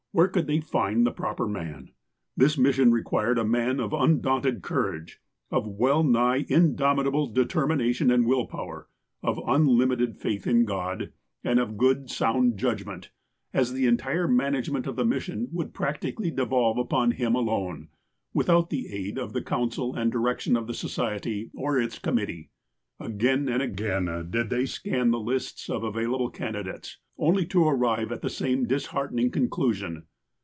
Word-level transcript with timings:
^Yhere 0.13 0.29
could 0.33 0.45
they 0.45 0.59
ilnd 0.59 1.05
the 1.05 1.11
proper 1.13 1.47
man? 1.47 1.91
This 2.35 2.57
mission 2.57 2.91
required 2.91 3.37
a 3.37 3.45
man 3.45 3.79
of 3.79 3.93
undaunted 3.93 4.61
courage, 4.61 5.21
of 5.49 5.65
well 5.65 6.03
nigh 6.03 6.45
indomitable 6.49 7.33
detcrmiuatiou 7.33 8.13
and 8.13 8.25
will 8.25 8.45
power, 8.45 8.89
of 9.23 9.39
unlimited 9.47 10.17
faith 10.17 10.45
in 10.45 10.65
God, 10.65 11.01
A 11.01 11.05
NEW 11.05 11.05
MISSION 11.05 11.15
FIELD 11.15 11.39
35 11.43 11.51
and 11.51 11.59
of 11.61 11.77
good, 11.77 12.09
sound 12.09 12.57
judgment, 12.57 13.11
as 13.53 13.71
the 13.71 13.85
entire 13.87 14.27
management 14.27 14.85
of 14.85 14.97
the 14.97 15.05
mission 15.05 15.47
would 15.53 15.73
practically 15.73 16.29
devolve 16.29 16.77
upon 16.77 17.11
him 17.11 17.33
alone, 17.33 17.87
without 18.33 18.69
the 18.69 18.87
aid 18.89 19.17
of 19.17 19.31
the 19.31 19.41
counsel 19.41 19.95
and 19.95 20.11
direction 20.11 20.57
of 20.57 20.67
the 20.67 20.73
Society 20.73 21.51
or 21.53 21.79
its 21.79 21.97
committee. 21.97 22.49
Again 22.99 23.47
and 23.49 23.63
again 23.63 24.05
did 24.29 24.51
they 24.51 24.65
scan 24.67 25.09
the 25.09 25.19
lists 25.19 25.69
of 25.71 25.83
available 25.83 26.29
candidates, 26.29 26.99
only 27.17 27.45
to 27.47 27.67
arrive 27.67 28.11
at 28.11 28.21
the 28.21 28.29
same 28.29 28.65
disheartening 28.67 29.31
con 29.31 29.47
clusion. 29.47 30.03